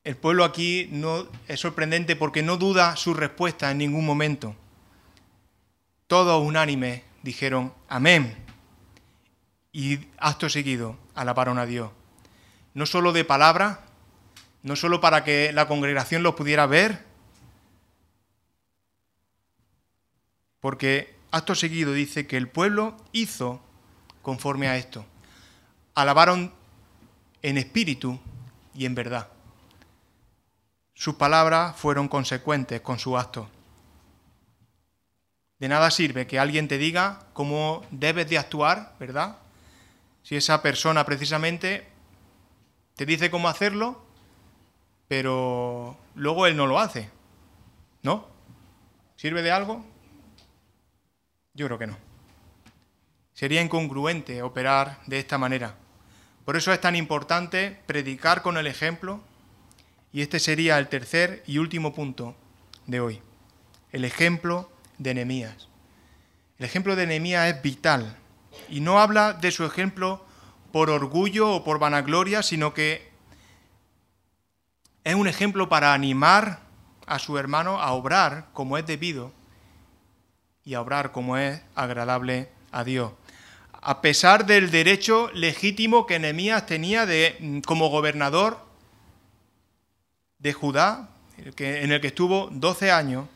[0.04, 4.56] El pueblo aquí no es sorprendente porque no duda su respuesta en ningún momento.
[6.08, 8.36] Todos unánime dijeron amén.
[9.72, 11.92] Y acto seguido alabaron a Dios.
[12.74, 13.86] No solo de palabra,
[14.64, 17.06] no solo para que la congregación los pudiera ver,
[20.60, 23.62] porque acto seguido dice que el pueblo hizo
[24.22, 25.06] conforme a esto.
[25.96, 26.54] Alabaron
[27.42, 28.20] en espíritu
[28.74, 29.30] y en verdad.
[31.02, 33.50] Sus palabras fueron consecuentes con su acto.
[35.58, 39.38] De nada sirve que alguien te diga cómo debes de actuar, ¿verdad?
[40.22, 41.88] Si esa persona precisamente
[42.96, 44.06] te dice cómo hacerlo,
[45.08, 47.10] pero luego él no lo hace.
[48.04, 48.28] ¿No?
[49.16, 49.84] ¿Sirve de algo?
[51.56, 51.98] Yo creo que no.
[53.34, 55.74] Sería incongruente operar de esta manera.
[56.46, 59.24] Por eso es tan importante predicar con el ejemplo
[60.14, 62.36] y este sería el tercer y último punto
[62.86, 63.22] de hoy,
[63.92, 65.68] el ejemplo de Nehemías.
[66.58, 68.18] El ejemplo de Nehemías es vital
[68.70, 70.24] y no habla de su ejemplo
[70.72, 73.10] por orgullo o por vanagloria, sino que
[75.04, 76.60] es un ejemplo para animar
[77.08, 79.32] a su hermano a obrar como es debido
[80.64, 83.14] y a obrar como es agradable a Dios.
[83.74, 88.71] A pesar del derecho legítimo que Nehemías tenía de, como gobernador
[90.42, 93.28] de Judá, en el que estuvo 12 años,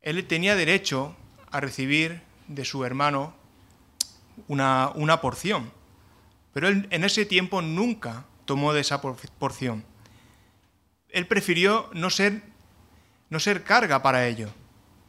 [0.00, 1.16] él tenía derecho
[1.50, 3.34] a recibir de su hermano
[4.48, 5.72] una, una porción.
[6.52, 9.84] Pero él en ese tiempo nunca tomó de esa porción.
[11.08, 12.42] Él prefirió no ser,
[13.30, 14.50] no ser carga para ellos.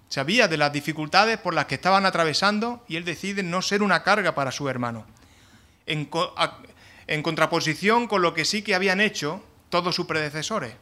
[0.08, 4.04] Sabía de las dificultades por las que estaban atravesando y él decide no ser una
[4.04, 5.06] carga para su hermano.
[5.86, 6.10] En,
[7.08, 9.44] en contraposición con lo que sí que habían hecho
[9.76, 10.74] todos sus predecesores,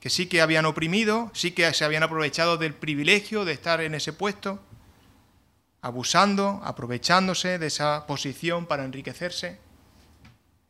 [0.00, 3.94] que sí que habían oprimido, sí que se habían aprovechado del privilegio de estar en
[3.94, 4.58] ese puesto,
[5.82, 9.58] abusando, aprovechándose de esa posición para enriquecerse.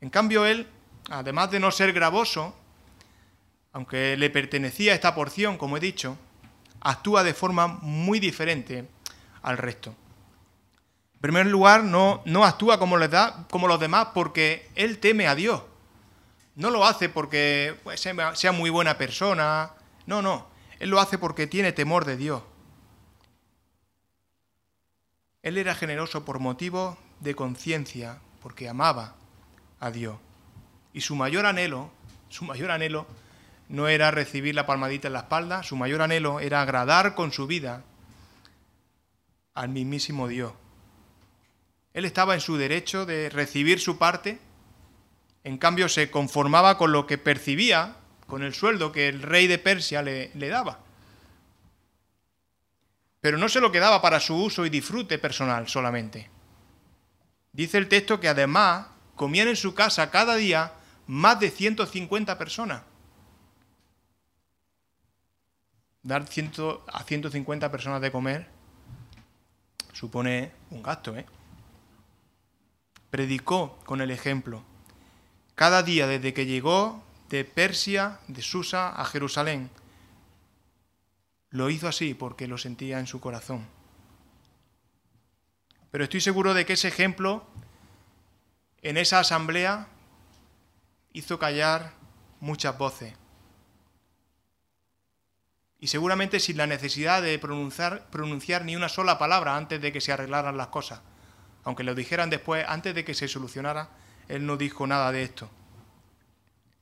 [0.01, 0.67] En cambio, él,
[1.09, 2.53] además de no ser gravoso,
[3.73, 6.19] aunque le pertenecía esta porción, como he dicho,
[6.81, 8.89] actúa de forma muy diferente
[9.43, 9.95] al resto.
[11.15, 15.37] En primer lugar, no, no actúa como, da, como los demás porque él teme a
[15.37, 15.63] Dios.
[16.55, 19.73] No lo hace porque pues, sea muy buena persona.
[20.07, 20.49] No, no.
[20.79, 22.43] Él lo hace porque tiene temor de Dios.
[25.43, 29.15] Él era generoso por motivo de conciencia, porque amaba
[29.81, 30.17] a Dios.
[30.93, 31.91] Y su mayor anhelo,
[32.29, 33.07] su mayor anhelo
[33.69, 37.47] no era recibir la palmadita en la espalda, su mayor anhelo era agradar con su
[37.47, 37.85] vida
[39.55, 40.53] al mismísimo Dios.
[41.93, 44.39] Él estaba en su derecho de recibir su parte
[45.45, 49.59] en cambio, se conformaba con lo que percibía, con el sueldo que el rey de
[49.59, 50.79] Persia le, daba.
[53.21, 56.31] Pero no se lo quedaba para su uso y disfrute personal solamente.
[57.53, 60.73] Dice el texto que además comían en su casa cada día
[61.07, 62.83] más de 150 personas.
[66.05, 68.49] Dar a 150 personas de comer
[69.93, 71.27] supone un gasto, ¿eh?
[73.11, 74.65] Predicó con el ejemplo
[75.55, 79.71] cada día desde que llegó de Persia, de Susa, a Jerusalén.
[81.51, 83.67] Lo hizo así porque lo sentía en su corazón.
[85.91, 87.47] Pero estoy seguro de que ese ejemplo
[88.83, 89.87] en esa asamblea
[91.13, 91.93] hizo callar
[92.41, 93.15] muchas voces.
[95.79, 100.01] Y seguramente sin la necesidad de pronunciar, pronunciar, ni una sola palabra antes de que
[100.01, 101.01] se arreglaran las cosas.
[101.65, 103.91] Aunque lo dijeran después, antes de que se solucionara
[104.29, 105.49] él no dijo nada de esto.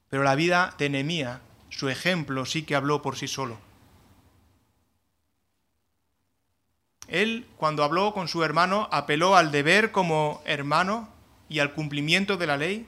[0.08, 3.58] Pero la vida de Nehemías su ejemplo sí que habló por sí solo.
[7.06, 11.08] Él, cuando habló con su hermano, apeló al deber como hermano
[11.48, 12.86] y al cumplimiento de la ley,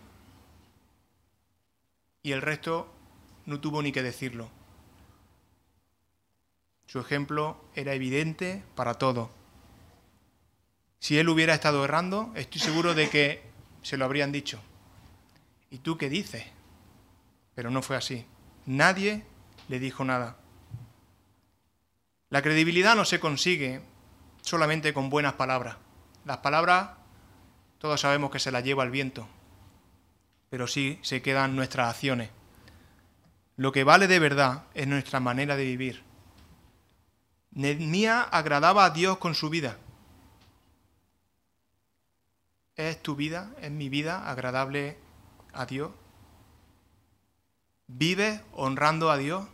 [2.22, 2.92] y el resto
[3.46, 4.48] no tuvo ni que decirlo.
[6.86, 9.30] Su ejemplo era evidente para todos.
[11.00, 13.42] Si él hubiera estado errando, estoy seguro de que
[13.82, 14.60] se lo habrían dicho.
[15.70, 16.44] ¿Y tú qué dices?
[17.54, 18.24] Pero no fue así.
[18.66, 19.24] Nadie
[19.68, 20.36] le dijo nada.
[22.30, 23.82] La credibilidad no se consigue
[24.40, 25.76] solamente con buenas palabras.
[26.24, 26.90] Las palabras
[27.82, 29.26] todos sabemos que se las lleva el viento,
[30.50, 32.30] pero sí se quedan nuestras acciones.
[33.56, 36.04] Lo que vale de verdad es nuestra manera de vivir.
[37.50, 39.78] Nehemías agradaba a Dios con su vida.
[42.76, 44.96] ¿Es tu vida, es mi vida agradable
[45.52, 45.92] a Dios?
[47.86, 49.46] ¿Vives honrando a Dios?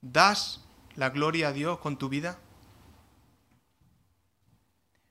[0.00, 0.60] ¿Das
[0.96, 2.38] la gloria a Dios con tu vida?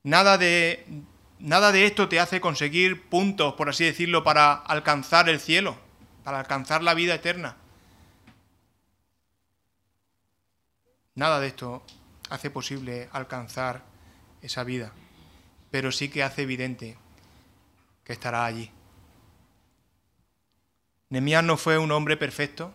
[0.04, 1.04] Nada de,
[1.40, 5.78] nada de esto te hace conseguir puntos, por así decirlo, para alcanzar el cielo,
[6.24, 7.58] para alcanzar la vida eterna.
[11.16, 11.84] Nada de esto
[12.30, 13.84] hace posible alcanzar
[14.42, 14.94] esa vida,
[15.72, 16.98] pero sí que hace evidente
[18.04, 18.72] que estará allí.
[21.10, 22.74] Nemías no fue un hombre perfecto,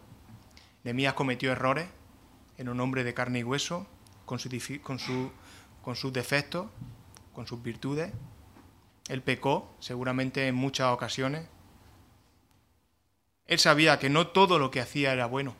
[0.83, 1.89] Nemías cometió errores,
[2.59, 3.87] era un hombre de carne y hueso,
[4.25, 4.39] con,
[4.83, 5.31] con, su,
[5.83, 6.67] con sus defectos,
[7.33, 8.13] con sus virtudes.
[9.09, 11.47] Él pecó, seguramente en muchas ocasiones.
[13.47, 15.55] Él sabía que no todo lo que hacía era bueno.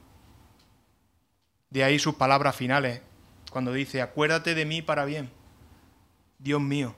[1.71, 3.03] De ahí sus palabras finales,
[3.51, 5.31] cuando dice, acuérdate de mí para bien,
[6.39, 6.95] Dios mío,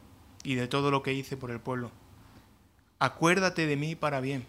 [0.47, 1.91] y de todo lo que hice por el pueblo.
[2.99, 4.47] Acuérdate de mí para bien.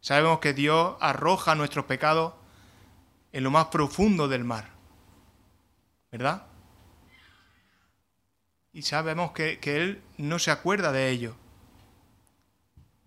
[0.00, 2.34] Sabemos que Dios arroja nuestros pecados
[3.32, 4.68] en lo más profundo del mar,
[6.12, 6.48] ¿verdad?
[8.78, 11.34] y sabemos que, Él no se acuerda de ello.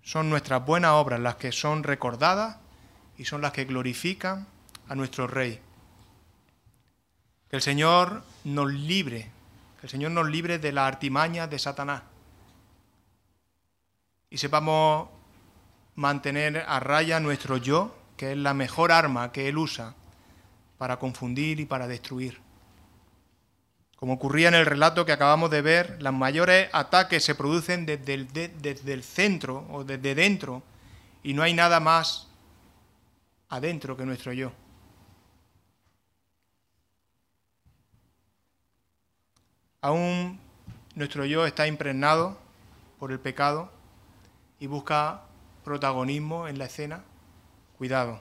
[0.02, 2.58] Son nuestras buenas obras las que son recordadas
[3.18, 4.48] y son las que glorifican
[4.90, 5.62] a nuestro Rey.
[7.50, 9.32] Que el Señor nos libre,
[9.82, 12.04] el Señor nos libre de la artimaña de Satanás
[14.30, 15.10] y sepamos
[15.96, 19.94] mantener a raya nuestro yo, que es la mejor arma que Él usa
[20.78, 22.40] para confundir y para destruir.
[23.98, 28.14] Como ocurría en el relato que acabamos de ver, los mayores ataques se producen desde
[28.14, 30.64] el, centro o desde dentro
[31.22, 32.28] y no hay nada más
[33.50, 34.54] adentro que nuestro yo.
[39.82, 40.40] Aún
[40.96, 42.38] nuestro yo está impregnado
[43.00, 43.72] por el pecado
[44.60, 45.24] y busca
[45.64, 47.04] protagonismo en la escena.
[47.78, 48.20] Cuidado,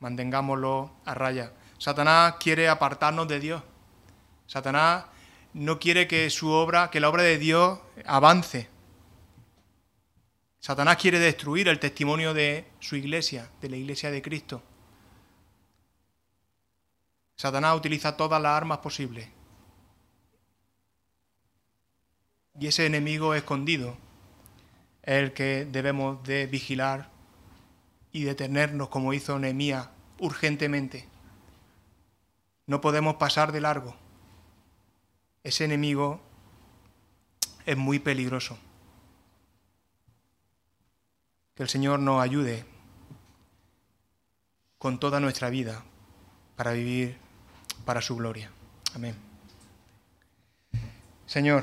[0.00, 1.52] mantengámoslo a raya.
[1.78, 3.62] Satanás quiere apartarnos de Dios
[4.46, 5.04] Satanás
[5.54, 8.68] no quiere que su obra, que la obra de Dios avance.
[10.60, 14.62] Satanás quiere destruir el testimonio de su iglesia, de la iglesia de Cristo.
[17.36, 19.28] Satanás utiliza todas las armas posibles.
[22.58, 23.96] Y ese enemigo escondido
[25.02, 27.10] es el que debemos de vigilar
[28.12, 29.88] y detenernos como hizo Nehemías
[30.18, 31.06] urgentemente.
[32.66, 33.94] No podemos pasar de largo
[35.46, 36.20] ese enemigo
[37.66, 38.58] es muy peligroso.
[41.54, 42.64] Que el Señor nos ayude
[44.76, 45.84] con toda nuestra vida
[46.56, 47.16] para vivir
[47.84, 48.50] para su gloria.
[48.96, 49.14] Amén.
[51.26, 51.62] Señor,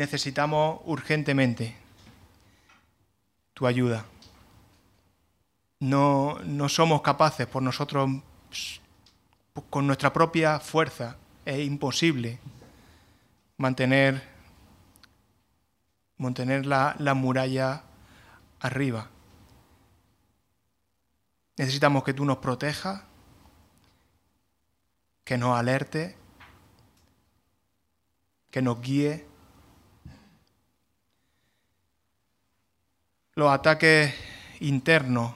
[0.00, 1.76] necesitamos urgentemente
[3.52, 4.06] tu ayuda.
[5.78, 8.08] No, no somos capaces por nosotros
[9.68, 12.38] con nuestra propia fuerza es imposible
[13.58, 14.26] mantener,
[16.16, 17.82] mantener la, la muralla
[18.60, 19.10] arriba.
[21.58, 23.02] Necesitamos que tú nos protejas,
[25.24, 26.16] que nos alerte,
[28.50, 29.29] que nos guíe.
[33.40, 34.14] Los ataques
[34.60, 35.32] internos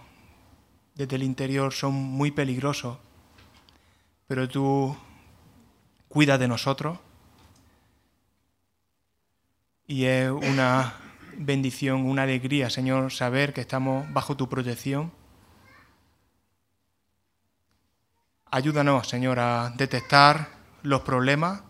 [0.95, 2.99] desde el interior son muy peligrosos
[4.27, 4.95] pero tú
[6.09, 6.99] cuidas de nosotros
[9.87, 10.97] y es una
[11.39, 15.11] bendición, una alegría, Señor, saber que estamos bajo tu protección.
[18.51, 20.49] Ayúdanos, Señor, a detectar
[20.83, 21.63] los problemas,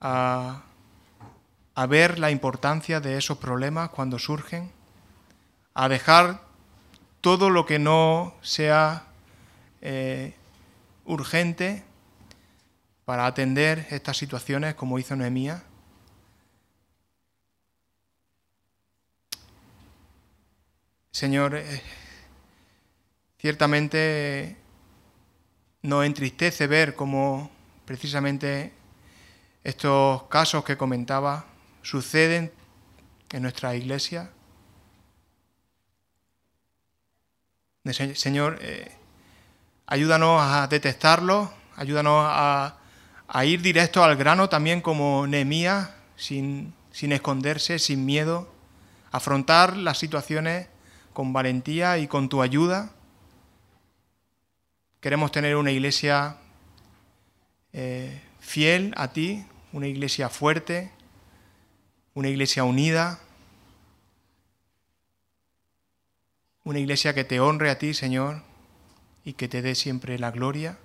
[0.00, 0.62] a,
[1.74, 4.70] a ver la importancia de esos problemas cuando surgen,
[5.74, 6.40] a dejar
[7.20, 9.06] todo lo que no sea
[9.80, 10.34] eh,
[11.04, 11.82] urgente
[13.04, 15.62] para atender estas situaciones como hizo Nehemías.
[21.10, 21.82] Señor, eh,
[23.38, 24.56] ciertamente
[25.82, 27.50] nos entristece ver cómo
[27.84, 28.72] precisamente
[29.62, 31.46] estos casos que comentaba
[31.82, 32.52] suceden
[33.30, 34.33] en nuestra iglesia.
[37.92, 38.90] Señor, eh,
[39.84, 42.78] ayúdanos a detectarlo, ayúdanos a,
[43.44, 48.50] ir directo al grano también como Nehemías, sin, esconderse, sin miedo,
[49.10, 50.68] afrontar las situaciones
[51.12, 52.90] con valentía y con tu ayuda.
[55.00, 56.38] Queremos tener una iglesia
[57.74, 60.90] eh, fiel a ti, una iglesia fuerte,
[62.14, 63.20] una iglesia unida,
[66.64, 68.42] una iglesia que te honre a ti, Señor,
[69.22, 70.78] y que te dé siempre la gloria.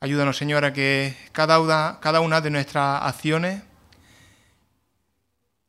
[0.00, 3.62] Ayúdanos, Señor, a que cada una, de nuestras acciones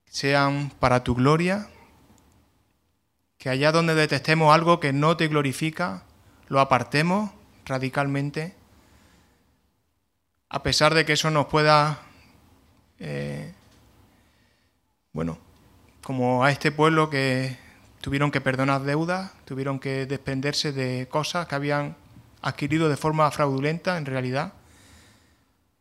[0.05, 1.69] sean para tu gloria
[3.37, 6.03] que allá donde detestemos algo que no te glorifica,
[6.49, 7.31] lo apartemos
[7.65, 8.53] radicalmente,
[10.49, 12.01] a pesar de que eso nos pueda,
[12.99, 13.53] eh,
[15.13, 15.37] bueno,
[16.03, 17.68] como a este pueblo que
[18.01, 21.95] tuvieron que perdonar deudas, tuvieron que desprenderse de cosas que habían
[22.41, 24.53] adquirido de forma fraudulenta en realidad,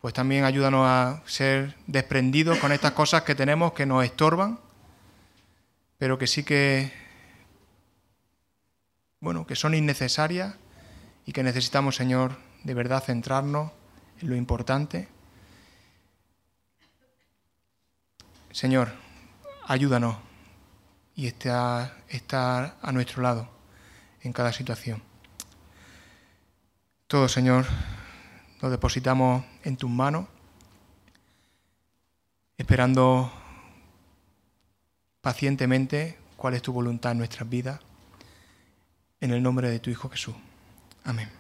[0.00, 4.58] pues también ayúdanos a ser desprendidos con estas cosas que tenemos que nos estorban,
[5.98, 6.92] pero que sí que
[9.20, 10.54] bueno, que son innecesarias
[11.26, 13.72] y que necesitamos, Señor, de verdad centrarnos
[14.20, 15.08] en lo importante.
[18.52, 18.92] Señor,
[19.66, 20.27] ayúdanos
[21.18, 23.48] y estar, estar a nuestro lado
[24.22, 25.02] en cada situación.
[27.08, 27.66] Todo, Señor,
[28.62, 30.28] lo depositamos en tus manos,
[32.56, 33.32] esperando
[35.20, 37.80] pacientemente cuál es tu voluntad en nuestras vidas
[39.20, 40.36] en el nombre de tu Hijo Jesús.
[41.02, 41.37] Amén.